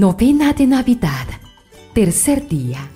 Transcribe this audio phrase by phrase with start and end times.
[0.00, 1.26] Novena de Navidad,
[1.92, 2.88] tercer día.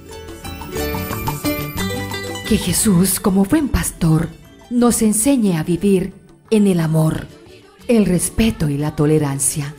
[2.49, 4.31] Que Jesús, como buen pastor,
[4.71, 6.15] nos enseñe a vivir
[6.49, 7.27] en el amor,
[7.89, 9.75] el respeto y la tolerancia.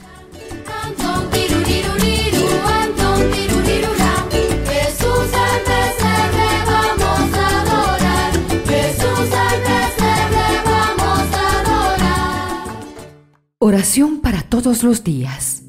[13.58, 15.65] Oración para todos los días.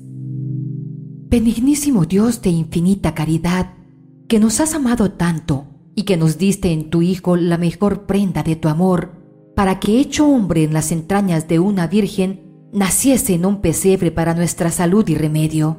[1.38, 3.74] Benignísimo Dios de infinita caridad,
[4.26, 8.42] que nos has amado tanto y que nos diste en tu Hijo la mejor prenda
[8.42, 9.12] de tu amor,
[9.54, 14.32] para que hecho hombre en las entrañas de una virgen, naciese en un pesebre para
[14.32, 15.78] nuestra salud y remedio.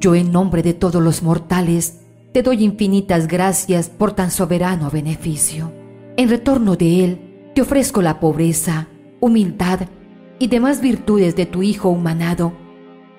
[0.00, 2.00] Yo en nombre de todos los mortales,
[2.32, 5.74] te doy infinitas gracias por tan soberano beneficio.
[6.16, 8.88] En retorno de él, te ofrezco la pobreza,
[9.20, 9.80] humildad
[10.38, 12.63] y demás virtudes de tu Hijo humanado,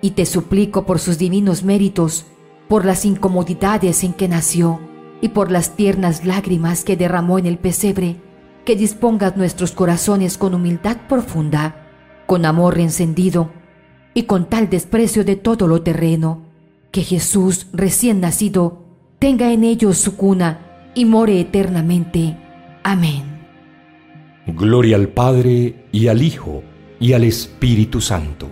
[0.05, 2.27] y te suplico por sus divinos méritos,
[2.67, 4.79] por las incomodidades en que nació
[5.19, 8.17] y por las tiernas lágrimas que derramó en el pesebre,
[8.65, 11.87] que dispongas nuestros corazones con humildad profunda,
[12.27, 13.49] con amor encendido
[14.13, 16.43] y con tal desprecio de todo lo terreno,
[16.91, 18.83] que Jesús recién nacido
[19.17, 22.37] tenga en ellos su cuna y more eternamente.
[22.83, 23.23] Amén.
[24.45, 26.61] Gloria al Padre y al Hijo
[26.99, 28.51] y al Espíritu Santo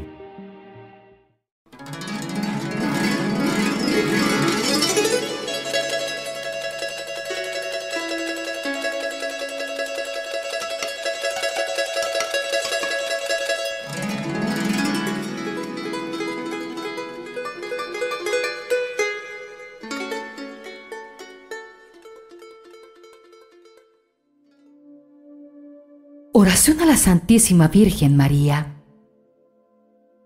[26.61, 28.83] A la Santísima Virgen María.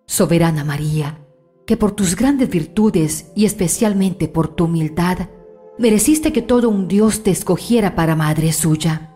[0.06, 1.26] Soberana María,
[1.66, 5.30] que por tus grandes virtudes y especialmente por tu humildad,
[5.80, 9.16] mereciste que todo un Dios te escogiera para madre suya.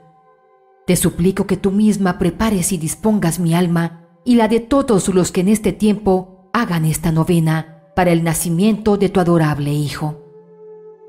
[0.87, 5.33] Te suplico que tú misma prepares y dispongas mi alma y la de todos los
[5.33, 10.23] que en este tiempo hagan esta novena para el nacimiento de tu adorable Hijo.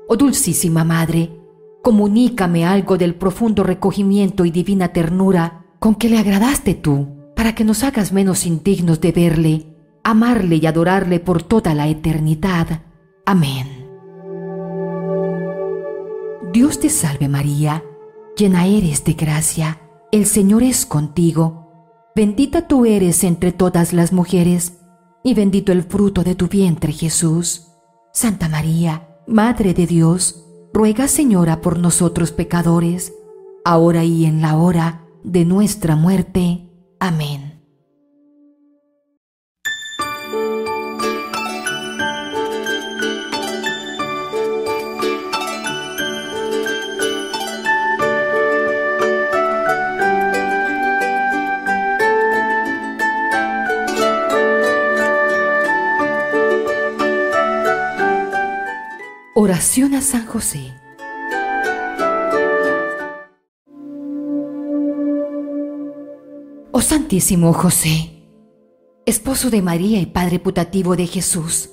[0.09, 1.39] Oh Dulcísima Madre,
[1.81, 7.63] comunícame algo del profundo recogimiento y divina ternura con que le agradaste tú, para que
[7.63, 9.65] nos hagas menos indignos de verle,
[10.03, 12.83] amarle y adorarle por toda la eternidad.
[13.25, 13.89] Amén.
[16.53, 17.83] Dios te salve María,
[18.37, 19.81] llena eres de gracia,
[20.11, 24.77] el Señor es contigo, bendita tú eres entre todas las mujeres,
[25.23, 27.71] y bendito el fruto de tu vientre Jesús.
[28.13, 33.13] Santa María, Madre de Dios, ruega Señora por nosotros pecadores,
[33.65, 36.67] ahora y en la hora de nuestra muerte.
[36.99, 37.51] Amén.
[59.33, 60.80] Oración a San José.
[66.91, 68.11] Santísimo José,
[69.05, 71.69] esposo de María y Padre putativo de Jesús,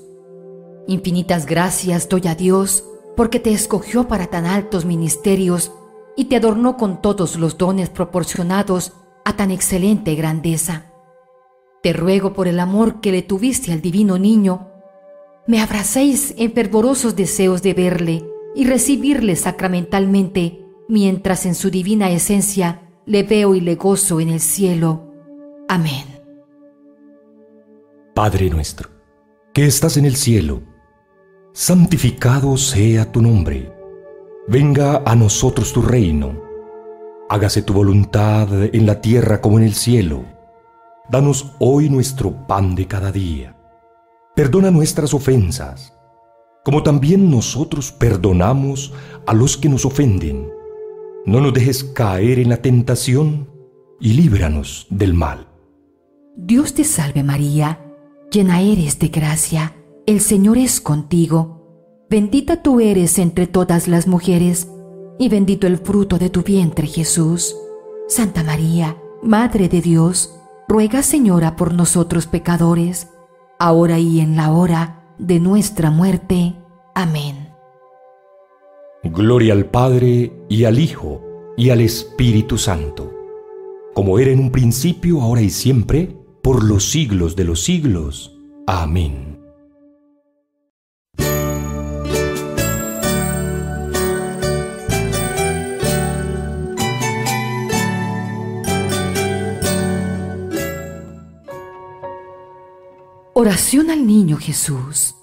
[0.87, 2.85] infinitas gracias doy a Dios
[3.17, 5.73] porque te escogió para tan altos ministerios
[6.17, 8.93] y te adornó con todos los dones proporcionados
[9.25, 10.93] a tan excelente grandeza.
[11.83, 14.69] Te ruego por el amor que le tuviste al divino niño,
[15.49, 18.25] me abracéis en fervorosos deseos de verle
[18.55, 24.39] y recibirle sacramentalmente mientras en su divina esencia le veo y le gozo en el
[24.39, 25.08] cielo.
[25.69, 26.05] Amén.
[28.15, 28.89] Padre nuestro,
[29.55, 30.63] que estás en el cielo,
[31.53, 33.73] santificado sea tu nombre.
[34.49, 36.43] Venga a nosotros tu reino.
[37.29, 40.25] Hágase tu voluntad en la tierra como en el cielo.
[41.11, 43.57] Danos hoy nuestro pan de cada día.
[44.35, 45.95] Perdona nuestras ofensas,
[46.65, 48.93] como también nosotros perdonamos
[49.27, 50.59] a los que nos ofenden
[51.29, 53.51] no nos dejes caer en la tentación
[54.01, 55.48] y líbranos del mal.
[56.41, 57.81] Dios te salve María,
[58.31, 59.75] llena eres de gracia,
[60.07, 64.69] el Señor es contigo, bendita tú eres entre todas las mujeres,
[65.19, 67.57] y bendito el fruto de tu vientre Jesús.
[68.07, 70.39] Santa María, Madre de Dios,
[70.69, 73.09] ruega Señora por nosotros pecadores,
[73.59, 76.55] ahora y en la hora de nuestra muerte.
[76.95, 77.49] Amén.
[79.03, 81.21] Gloria al Padre y al Hijo
[81.57, 83.19] y al Espíritu Santo
[83.99, 86.15] como era en un principio, ahora y siempre,
[86.49, 88.35] por los siglos de los siglos.
[88.67, 89.39] Amén.
[103.35, 105.17] Oración al Niño Jesús.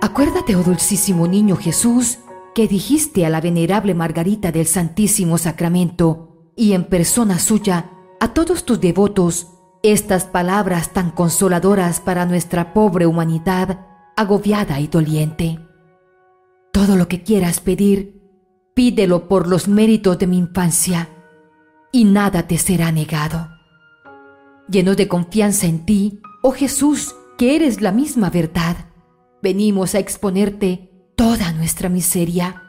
[0.00, 2.20] Acuérdate, oh dulcísimo Niño Jesús,
[2.54, 8.64] que dijiste a la venerable Margarita del Santísimo Sacramento y en persona suya a todos
[8.64, 9.48] tus devotos
[9.82, 15.58] estas palabras tan consoladoras para nuestra pobre humanidad agobiada y doliente.
[16.70, 18.20] Todo lo que quieras pedir,
[18.74, 21.08] pídelo por los méritos de mi infancia
[21.92, 23.48] y nada te será negado.
[24.68, 28.76] Lleno de confianza en ti, oh Jesús, que eres la misma verdad,
[29.42, 32.64] venimos a exponerte toda nuestra miseria.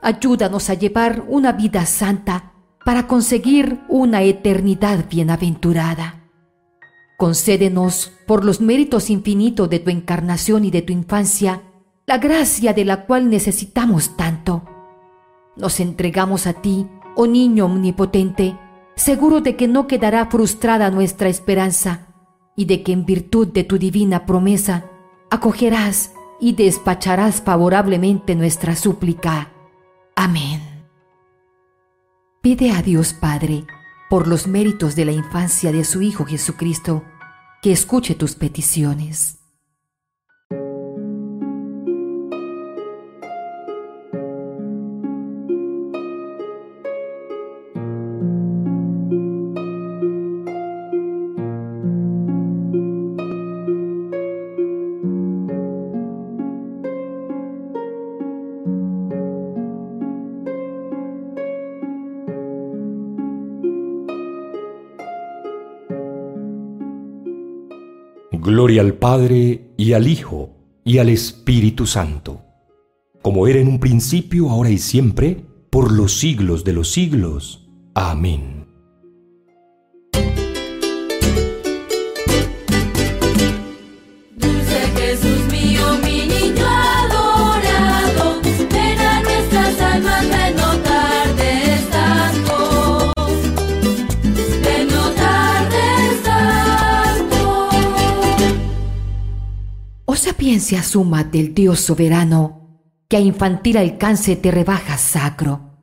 [0.00, 2.51] Ayúdanos a llevar una vida santa
[2.84, 6.22] para conseguir una eternidad bienaventurada.
[7.16, 11.62] Concédenos, por los méritos infinitos de tu encarnación y de tu infancia,
[12.06, 14.64] la gracia de la cual necesitamos tanto.
[15.56, 18.58] Nos entregamos a ti, oh niño omnipotente,
[18.96, 22.08] seguro de que no quedará frustrada nuestra esperanza
[22.56, 24.86] y de que en virtud de tu divina promesa
[25.30, 29.52] acogerás y despacharás favorablemente nuestra súplica.
[30.16, 30.71] Amén.
[32.42, 33.66] Pide a Dios Padre,
[34.10, 37.04] por los méritos de la infancia de su Hijo Jesucristo,
[37.62, 39.41] que escuche tus peticiones.
[68.44, 70.50] Gloria al Padre y al Hijo
[70.84, 72.40] y al Espíritu Santo,
[73.22, 77.70] como era en un principio, ahora y siempre, por los siglos de los siglos.
[77.94, 78.61] Amén.
[100.42, 105.78] Sapiencia suma del Dios soberano, que a infantil alcance te rebaja sacro.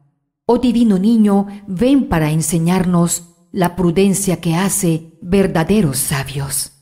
[0.45, 6.78] Oh divino niño, ven para enseñarnos la prudencia que hace verdaderos sabios.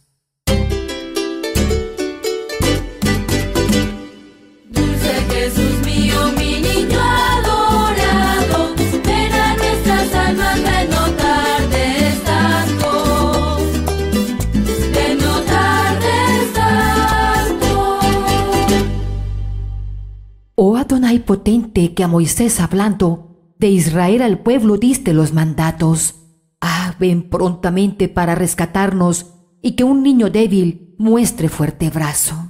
[20.88, 26.16] Adonai potente que a Moisés hablando, de Israel al pueblo diste los mandatos.
[26.62, 32.47] Ah, ven prontamente para rescatarnos y que un niño débil muestre fuerte brazo.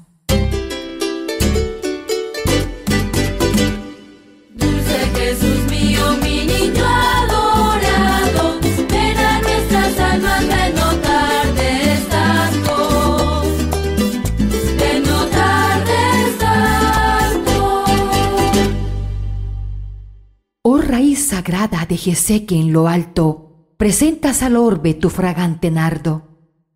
[21.48, 26.27] Sagrada de Jeseque en lo alto, presentas al orbe tu fragante nardo.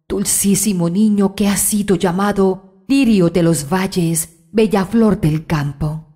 [0.08, 6.11] Dulcísimo niño que has sido llamado lirio de los valles, bella flor del campo.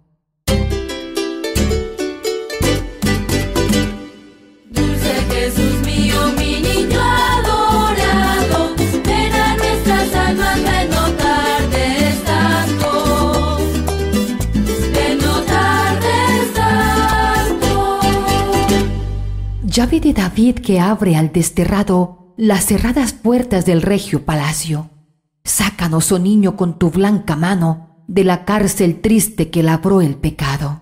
[19.85, 24.89] Llave de David que abre al desterrado las cerradas puertas del regio palacio.
[25.43, 30.81] Sácanos, oh niño, con tu blanca mano de la cárcel triste que labró el pecado.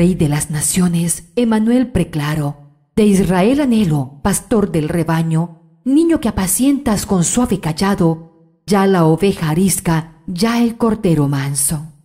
[0.00, 2.56] Rey de las naciones, Emanuel preclaro,
[2.96, 9.50] de Israel anhelo, pastor del rebaño, niño que apacientas con suave callado, ya la oveja
[9.50, 11.99] arisca, ya el cordero manso.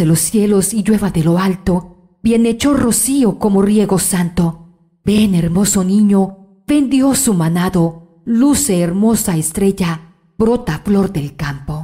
[0.00, 4.68] Los cielos y llueva de lo alto, bien hecho rocío como riego santo.
[5.04, 11.83] Ven, hermoso niño, ven Dios su manado, luce hermosa estrella, brota flor del campo.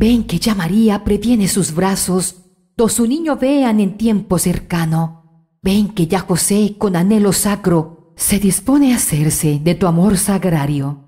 [0.00, 2.44] Ven que ya María previene sus brazos,
[2.76, 5.24] do su niño vean en tiempo cercano.
[5.60, 11.07] Ven que ya José, con anhelo sacro, se dispone a hacerse de tu amor sagrario.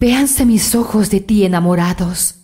[0.00, 2.36] Véanse mis ojos de ti enamorados.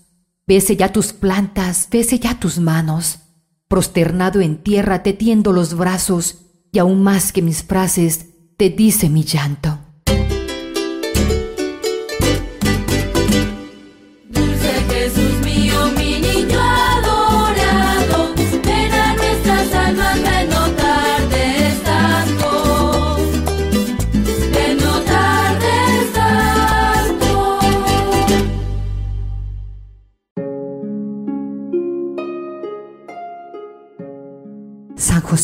[0.44, 3.20] Vese ya tus plantas, vese ya tus manos.
[3.68, 9.08] Prosternado en tierra te tiendo los brazos y aún más que mis frases te dice
[9.08, 9.83] mi llanto.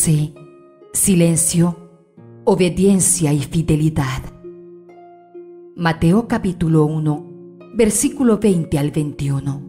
[0.00, 0.32] José,
[0.94, 1.76] silencio,
[2.44, 4.22] obediencia y fidelidad.
[5.76, 9.62] Mateo capítulo 1, versículo 20 al 21.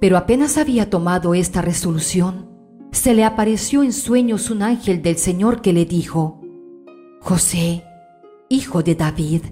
[0.00, 2.48] Pero apenas había tomado esta resolución,
[2.92, 6.40] se le apareció en sueños un ángel del Señor que le dijo,
[7.20, 7.84] José,
[8.48, 9.42] hijo de David,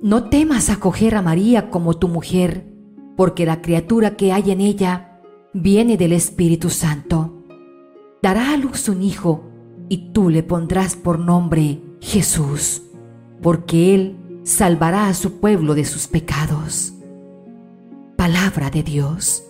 [0.00, 2.66] no temas acoger a María como tu mujer,
[3.14, 5.20] porque la criatura que hay en ella
[5.52, 7.35] viene del Espíritu Santo
[8.26, 9.44] dará a luz un hijo
[9.88, 12.82] y tú le pondrás por nombre Jesús,
[13.40, 16.92] porque él salvará a su pueblo de sus pecados.
[18.16, 19.44] Palabra de Dios,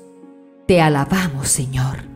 [0.66, 2.15] te alabamos Señor.